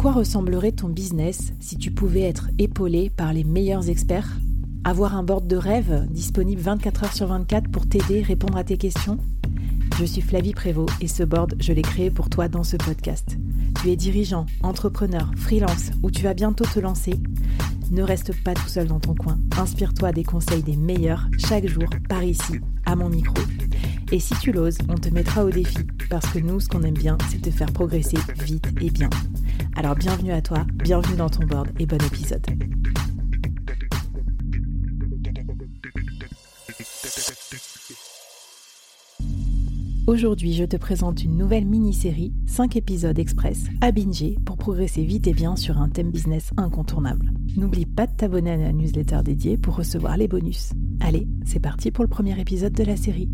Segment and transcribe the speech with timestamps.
[0.00, 4.38] Quoi ressemblerait ton business si tu pouvais être épaulé par les meilleurs experts?
[4.82, 8.78] Avoir un board de rêve disponible 24 heures sur 24 pour t'aider, répondre à tes
[8.78, 9.18] questions?
[9.98, 13.36] Je suis Flavie Prévost et ce board, je l'ai créé pour toi dans ce podcast.
[13.82, 17.12] Tu es dirigeant, entrepreneur, freelance ou tu vas bientôt te lancer?
[17.90, 19.38] Ne reste pas tout seul dans ton coin.
[19.58, 22.54] Inspire-toi des conseils des meilleurs chaque jour par ici,
[22.86, 23.34] à mon micro.
[24.12, 25.78] Et si tu l'oses, on te mettra au défi
[26.08, 29.08] parce que nous, ce qu'on aime bien, c'est te faire progresser vite et bien.
[29.76, 32.44] Alors bienvenue à toi, bienvenue dans ton board et bon épisode.
[40.08, 45.28] Aujourd'hui, je te présente une nouvelle mini-série, 5 épisodes express à binger pour progresser vite
[45.28, 47.30] et bien sur un thème business incontournable.
[47.56, 50.72] N'oublie pas de t'abonner à la newsletter dédiée pour recevoir les bonus.
[50.98, 53.28] Allez, c'est parti pour le premier épisode de la série.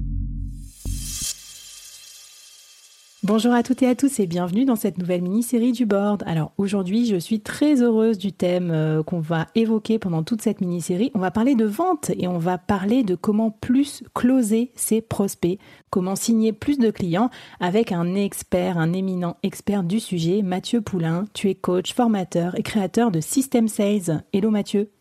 [3.26, 6.22] Bonjour à toutes et à tous et bienvenue dans cette nouvelle mini-série du board.
[6.26, 10.60] Alors aujourd'hui, je suis très heureuse du thème euh, qu'on va évoquer pendant toute cette
[10.60, 11.10] mini-série.
[11.12, 15.58] On va parler de vente et on va parler de comment plus closer ses prospects,
[15.90, 21.24] comment signer plus de clients avec un expert, un éminent expert du sujet, Mathieu Poulain.
[21.34, 24.22] Tu es coach, formateur et créateur de System Sales.
[24.32, 24.92] Hello Mathieu.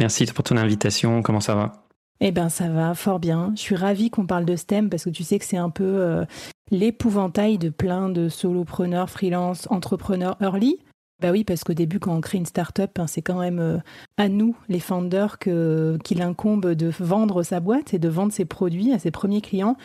[0.00, 1.22] Merci pour ton invitation.
[1.22, 1.84] Comment ça va?
[2.20, 3.52] Eh ben ça va fort bien.
[3.54, 5.84] Je suis ravie qu'on parle de STEM parce que tu sais que c'est un peu
[5.84, 6.24] euh,
[6.70, 10.78] l'épouvantail de plein de solopreneurs, freelance, entrepreneurs early.
[11.20, 13.78] Bah oui, parce qu'au début, quand on crée une start-up, hein, c'est quand même euh,
[14.18, 18.92] à nous, les founders, qu'il incombe de vendre sa boîte et de vendre ses produits
[18.92, 19.76] à ses premiers clients.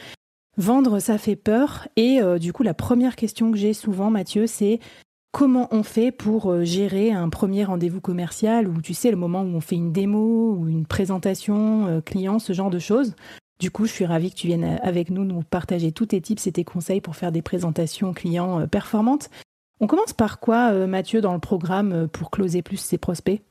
[0.58, 1.88] Vendre, ça fait peur.
[1.96, 4.80] Et euh, du coup, la première question que j'ai souvent, Mathieu, c'est
[5.32, 9.42] comment on fait pour euh, gérer un premier rendez-vous commercial ou tu sais le moment
[9.42, 13.16] où on fait une démo ou une présentation client, ce genre de choses.
[13.60, 16.48] Du coup, je suis ravie que tu viennes avec nous nous partager tous tes tips
[16.48, 19.30] et tes conseils pour faire des présentations clients euh, performantes.
[19.80, 23.42] On commence par quoi, Mathieu, dans le programme pour closer plus ses prospects?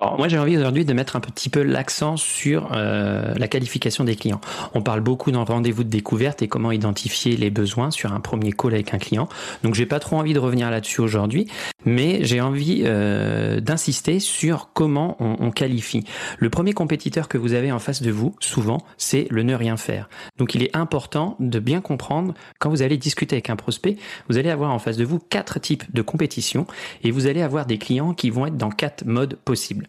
[0.00, 4.04] Alors moi j'ai envie aujourd'hui de mettre un petit peu l'accent sur euh, la qualification
[4.04, 4.40] des clients.
[4.74, 8.52] On parle beaucoup dans rendez-vous de découverte et comment identifier les besoins sur un premier
[8.52, 9.28] call avec un client.
[9.64, 11.48] Donc j'ai pas trop envie de revenir là-dessus aujourd'hui,
[11.84, 16.04] mais j'ai envie euh, d'insister sur comment on, on, qualifie.
[16.38, 19.76] Le premier compétiteur que vous avez en face de vous, souvent, c'est le ne rien
[19.76, 20.08] faire.
[20.36, 23.96] Donc il est important de bien comprendre quand vous allez discuter avec un prospect,
[24.28, 26.68] vous allez avoir en face de vous quatre types de compétition
[27.02, 29.87] et vous allez avoir des clients qui vont être dans quatre modes possibles.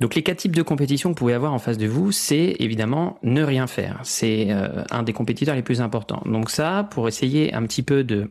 [0.00, 2.56] Donc les quatre types de compétition que vous pouvez avoir en face de vous, c'est
[2.58, 4.00] évidemment ne rien faire.
[4.04, 6.22] C'est euh, un des compétiteurs les plus importants.
[6.26, 8.30] Donc ça, pour essayer un petit peu de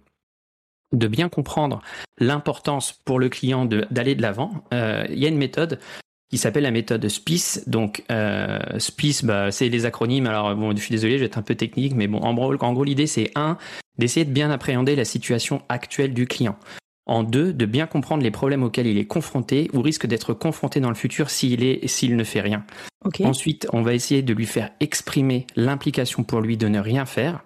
[0.94, 1.82] de bien comprendre
[2.20, 5.80] l'importance pour le client d'aller de l'avant, euh, il y a une méthode
[6.30, 7.68] qui s'appelle la méthode SPICE.
[7.68, 10.28] Donc euh, SPICE, bah, c'est les acronymes.
[10.28, 12.56] Alors bon, je suis désolé, je vais être un peu technique, mais bon, en gros,
[12.64, 13.58] en gros l'idée c'est un
[13.98, 16.58] d'essayer de bien appréhender la situation actuelle du client.
[17.08, 20.80] En deux, de bien comprendre les problèmes auxquels il est confronté ou risque d'être confronté
[20.80, 22.66] dans le futur s'il est s'il ne fait rien.
[23.24, 27.44] Ensuite, on va essayer de lui faire exprimer l'implication pour lui de ne rien faire,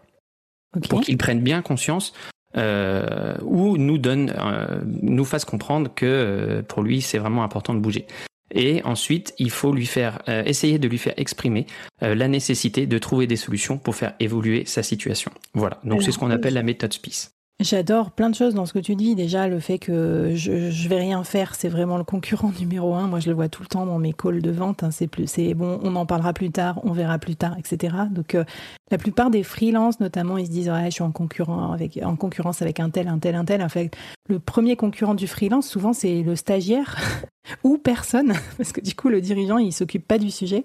[0.90, 2.14] pour qu'il prenne bien conscience
[2.58, 7.74] euh, ou nous donne, euh, nous fasse comprendre que euh, pour lui c'est vraiment important
[7.74, 8.08] de bouger.
[8.52, 11.68] Et ensuite, il faut lui faire essayer de lui faire exprimer
[12.02, 15.32] la nécessité de trouver des solutions pour faire évoluer sa situation.
[15.54, 15.80] Voilà.
[15.84, 17.39] Donc c'est ce qu'on appelle la méthode SPICE.
[17.62, 19.16] J'adore plein de choses dans ce que tu dis.
[19.16, 23.08] Déjà, le fait que je, je vais rien faire, c'est vraiment le concurrent numéro un.
[23.08, 24.82] Moi, je le vois tout le temps dans mes calls de vente.
[24.84, 24.92] Hein.
[24.92, 27.98] C'est plus, c'est bon, on en parlera plus tard, on verra plus tard, etc.
[28.12, 28.46] Donc, euh,
[28.92, 32.16] la plupart des freelances, notamment, ils se disent, ouais, je suis en concurrent avec, en
[32.16, 33.62] concurrence avec un tel, un tel, un tel.
[33.62, 33.94] En fait,
[34.30, 36.96] le premier concurrent du freelance, souvent, c'est le stagiaire
[37.66, 40.64] ou personne, parce que du coup, le dirigeant, il s'occupe pas du sujet.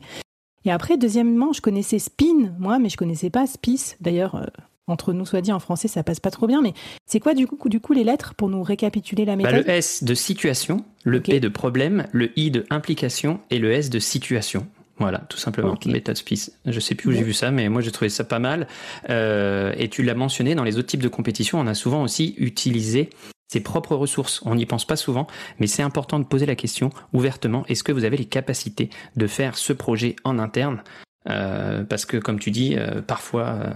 [0.64, 3.96] Et après, deuxièmement, je connaissais Spin, moi, mais je connaissais pas Spice.
[4.00, 4.46] D'ailleurs, euh,
[4.86, 6.74] entre nous soit dit en français, ça passe pas trop bien, mais
[7.06, 9.70] c'est quoi du coup, du coup les lettres pour nous récapituler la bah, méthode Le
[9.70, 13.98] S de situation, le P de problème, le I de implication et le S de
[13.98, 14.66] situation.
[14.98, 16.52] Voilà, tout simplement, méthode SPICE.
[16.66, 18.68] Je sais plus où j'ai vu ça, mais moi j'ai trouvé ça pas mal.
[19.10, 22.34] Euh, et tu l'as mentionné, dans les autres types de compétitions, on a souvent aussi
[22.38, 23.10] utilisé
[23.48, 24.40] ses propres ressources.
[24.44, 25.26] On n'y pense pas souvent,
[25.58, 29.26] mais c'est important de poser la question ouvertement, est-ce que vous avez les capacités de
[29.26, 30.82] faire ce projet en interne?
[31.28, 33.72] Euh, Parce que comme tu dis, euh, parfois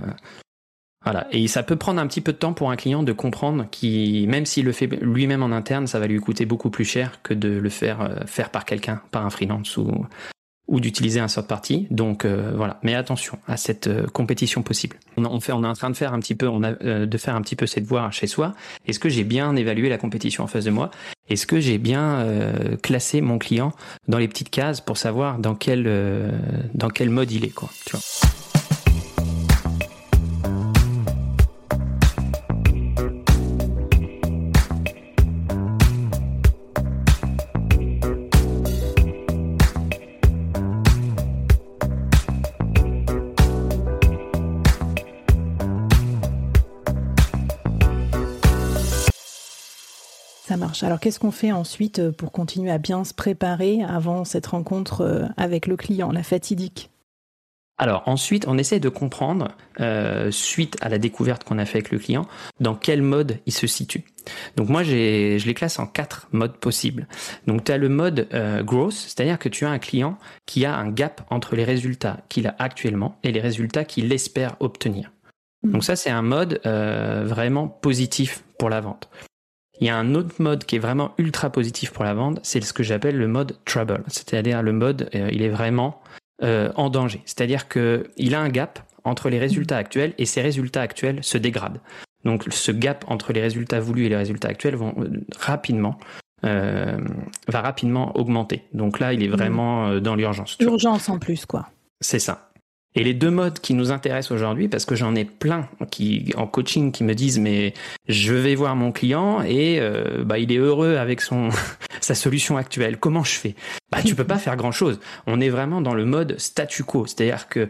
[1.05, 1.27] Voilà.
[1.31, 4.27] Et ça peut prendre un petit peu de temps pour un client de comprendre qui,
[4.29, 7.35] même s'il le fait lui-même en interne, ça va lui coûter beaucoup plus cher que
[7.35, 10.07] de le faire euh, faire par quelqu'un, par un freelance ou,
[10.67, 11.87] ou d'utiliser un sort party.
[11.91, 12.81] Donc euh, voilà.
[12.83, 14.97] Mais attention à cette euh, compétition possible.
[15.17, 17.19] On, on, fait, on est en train de faire un petit peu, on a, de
[17.19, 18.55] faire un petit peu cette voie chez soi.
[18.87, 20.91] Est-ce que j'ai bien évalué la compétition en face de moi?
[21.31, 22.27] Est-ce que j'ai bien
[22.83, 23.73] classé mon client
[24.09, 25.85] dans les petites cases pour savoir dans quel
[26.73, 28.01] dans quel mode il est quoi Tu vois?
[50.83, 55.03] Alors qu'est-ce qu'on fait ensuite euh, pour continuer à bien se préparer avant cette rencontre
[55.03, 56.91] euh, avec le client, la fatidique?
[57.81, 59.49] Alors ensuite, on essaie de comprendre,
[59.79, 62.27] euh, suite à la découverte qu'on a fait avec le client,
[62.59, 64.05] dans quel mode il se situe.
[64.57, 67.07] Donc moi, je les classe en quatre modes possibles.
[67.47, 68.27] Donc tu as le mode
[68.65, 72.49] growth, c'est-à-dire que tu as un client qui a un gap entre les résultats qu'il
[72.49, 75.13] a actuellement et les résultats qu'il espère obtenir.
[75.63, 75.71] Hmm.
[75.71, 79.09] Donc ça, c'est un mode vraiment positif pour la vente.
[79.81, 82.61] Il y a un autre mode qui est vraiment ultra positif pour la vente, c'est
[82.61, 86.01] ce que j'appelle le mode trouble, c'est-à-dire le mode euh, il est vraiment
[86.43, 90.43] euh, en danger, c'est-à-dire que il a un gap entre les résultats actuels et ces
[90.43, 91.81] résultats actuels se dégradent.
[92.25, 95.09] Donc ce gap entre les résultats voulus et les résultats actuels vont euh,
[95.39, 95.99] rapidement
[96.43, 98.63] va rapidement augmenter.
[98.73, 99.33] Donc là, il est mmh.
[99.33, 100.57] vraiment dans l'urgence.
[100.61, 101.69] Urgence en plus, quoi.
[102.01, 102.48] C'est ça.
[102.95, 106.47] Et les deux modes qui nous intéressent aujourd'hui, parce que j'en ai plein qui en
[106.47, 107.75] coaching qui me disent mais
[108.09, 111.51] je vais voir mon client et euh, bah il est heureux avec son
[112.01, 112.97] sa solution actuelle.
[112.97, 113.55] Comment je fais?
[113.93, 115.01] Bah tu peux pas faire grand chose.
[115.27, 117.69] On est vraiment dans le mode statu quo, c'est-à-dire que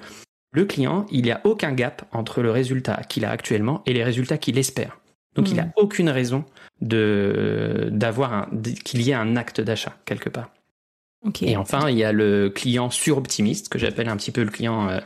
[0.53, 4.05] le client, il n'y a aucun gap entre le résultat qu'il a actuellement et les
[4.05, 4.99] résultats qu'il espère.
[5.35, 5.73] Donc il n'a hmm.
[5.77, 6.45] aucune raison
[6.81, 8.49] de d'avoir
[8.85, 10.51] qu'il y ait un acte d'achat quelque part.
[11.43, 14.89] Et enfin, il y a le client suroptimiste, que j'appelle un petit peu le client.
[14.89, 15.01] Euh,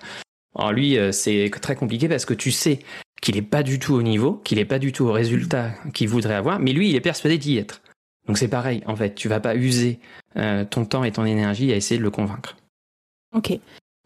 [0.57, 2.81] alors lui, euh, c'est très compliqué parce que tu sais
[3.21, 6.09] qu'il n'est pas du tout au niveau, qu'il n'est pas du tout au résultat qu'il
[6.09, 7.81] voudrait avoir, mais lui, il est persuadé d'y être.
[8.27, 9.99] Donc c'est pareil, en fait, tu vas pas user
[10.37, 12.57] euh, ton temps et ton énergie à essayer de le convaincre.
[13.35, 13.59] Ok.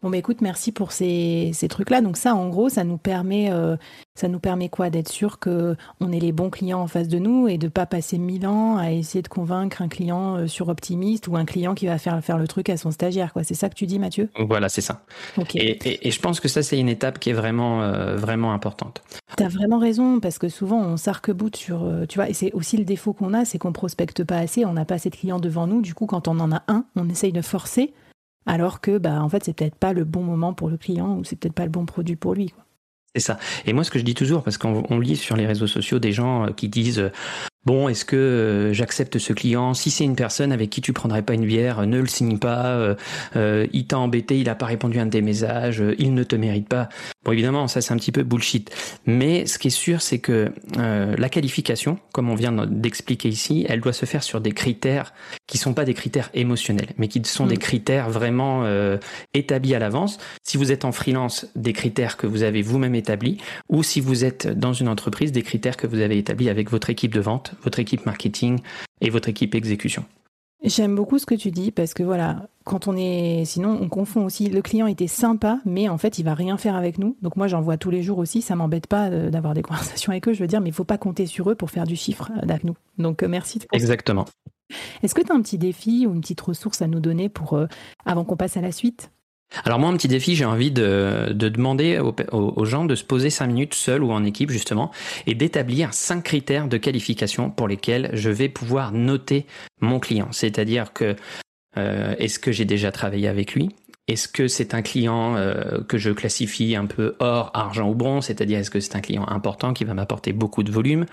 [0.03, 2.01] Bon, bah écoute, merci pour ces, ces trucs-là.
[2.01, 3.77] Donc ça, en gros, ça nous permet, euh,
[4.13, 4.91] ça nous permet quoi?
[4.91, 7.87] D'être sûr que on ait les bons clients en face de nous et de pas
[7.87, 11.73] passer mille ans à essayer de convaincre un client euh, sur optimiste ou un client
[11.73, 13.33] qui va faire faire le truc à son stagiaire.
[13.33, 14.29] Quoi, c'est ça que tu dis, Mathieu?
[14.37, 15.01] Voilà, c'est ça.
[15.55, 19.01] Et, et, je pense que ça, c'est une étape qui est vraiment, euh, vraiment importante.
[19.35, 22.85] T'as vraiment raison parce que souvent on s'arc-boute sur, tu vois, et c'est aussi le
[22.85, 25.65] défaut qu'on a, c'est qu'on prospecte pas assez, on n'a pas assez de clients devant
[25.65, 25.81] nous.
[25.81, 27.93] Du coup, quand on en a un, on essaye de forcer
[28.47, 31.23] alors que bah en fait c'est peut-être pas le bon moment pour le client ou
[31.23, 32.53] c'est peut-être pas le bon produit pour lui
[33.13, 33.37] C'est ça.
[33.65, 36.13] Et moi ce que je dis toujours parce qu'on lit sur les réseaux sociaux des
[36.13, 37.11] gens euh, qui disent euh,
[37.65, 39.73] Bon, est-ce que euh, j'accepte ce client?
[39.73, 42.95] Si c'est une personne avec qui tu prendrais pas une bière, ne le signe pas.
[43.35, 46.35] il t'a embêté, il a pas répondu à un de tes messages, il ne te
[46.35, 46.89] mérite pas.
[47.25, 48.71] Bon, évidemment, ça c'est un petit peu bullshit.
[49.05, 53.81] Mais ce qui est sûr, c'est que la qualification, comme on vient d'expliquer ici, elle
[53.81, 55.13] doit se faire sur des critères
[55.47, 57.59] qui sont pas des critères émotionnels, mais qui sont des mm.
[57.59, 58.97] critères vraiment euh,
[59.33, 60.17] établis à l'avance.
[60.43, 63.37] Si vous êtes en freelance, des critères que vous avez vous-même établis,
[63.69, 66.89] ou si vous êtes dans une entreprise, des critères que vous avez établis avec votre
[66.89, 68.59] équipe de vente, votre équipe marketing
[69.01, 70.05] et votre équipe exécution.
[70.63, 74.25] J'aime beaucoup ce que tu dis parce que voilà, quand on est, sinon on confond
[74.25, 74.49] aussi.
[74.49, 77.15] Le client était sympa, mais en fait il va rien faire avec nous.
[77.21, 78.41] Donc moi j'en vois tous les jours aussi.
[78.41, 80.33] Ça m'embête pas euh, d'avoir des conversations avec eux.
[80.33, 82.41] Je veux dire, mais il faut pas compter sur eux pour faire du chiffre euh,
[82.41, 82.75] avec nous.
[82.97, 83.59] Donc merci.
[83.71, 84.25] Exactement.
[85.03, 87.53] Est-ce que tu as un petit défi ou une petite ressource à nous donner pour
[87.53, 87.67] euh,
[88.05, 89.11] avant qu'on passe à la suite?
[89.63, 93.47] Alors moi, un petit défi, j'ai envie de, demander aux, gens de se poser cinq
[93.47, 94.91] minutes seuls ou en équipe justement
[95.25, 99.45] et d'établir cinq critères de qualification pour lesquels je vais pouvoir noter
[99.81, 100.27] mon client.
[100.31, 101.15] C'est-à-dire que
[101.77, 103.69] euh, est-ce que j'ai déjà travaillé avec lui?
[104.07, 108.25] Est-ce que c'est un client euh, que je classifie un peu hors argent ou bronze,
[108.25, 111.05] c'est-à-dire est-ce que c'est un client important qui va m'apporter beaucoup de volume?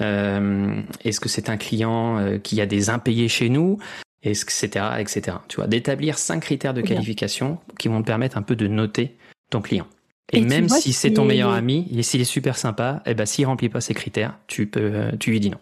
[0.00, 3.78] Euh, Est-ce que c'est un client qui a des impayés chez nous?
[4.22, 4.66] Etc.,
[4.98, 5.38] etc.
[5.48, 9.16] Tu vois, d'établir cinq critères de qualification qui vont te permettre un peu de noter
[9.50, 9.86] ton client.
[10.32, 13.24] Et, même si c'est ton meilleur ami, et s'il est super sympa, et eh ben
[13.24, 15.58] s'il remplit pas ces critères, tu peux, euh, tu lui dis non.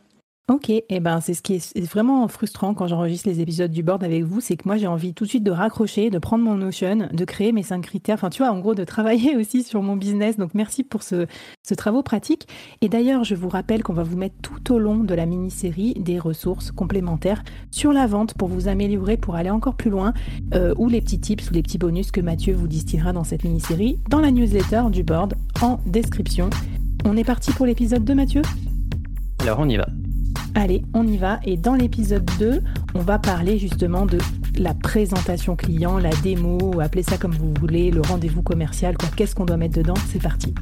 [0.48, 3.82] Ok, et eh ben c'est ce qui est vraiment frustrant quand j'enregistre les épisodes du
[3.82, 6.44] board avec vous, c'est que moi j'ai envie tout de suite de raccrocher, de prendre
[6.44, 9.64] mon Notion, de créer mes cinq critères, enfin tu vois, en gros de travailler aussi
[9.64, 10.36] sur mon business.
[10.36, 11.26] Donc merci pour ce,
[11.64, 12.46] ce pratique.
[12.80, 15.94] Et d'ailleurs, je vous rappelle qu'on va vous mettre tout au long de la mini-série
[15.94, 20.14] des ressources complémentaires sur la vente pour vous améliorer, pour aller encore plus loin,
[20.54, 23.42] euh, ou les petits tips ou les petits bonus que Mathieu vous distillera dans cette
[23.42, 26.50] mini-série, dans la newsletter du board en description.
[27.04, 28.42] On est parti pour l'épisode 2, Mathieu?
[29.40, 29.86] Alors on y va.
[30.58, 31.38] Allez, on y va.
[31.44, 32.62] Et dans l'épisode 2,
[32.94, 34.16] on va parler justement de
[34.58, 39.10] la présentation client, la démo, appelez ça comme vous voulez, le rendez-vous commercial, quoi.
[39.14, 39.94] Qu'est-ce qu'on doit mettre dedans?
[40.10, 40.54] C'est parti.